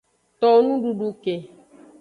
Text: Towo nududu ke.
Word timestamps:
Towo 0.39 0.57
nududu 0.65 1.07
ke. 1.23 1.35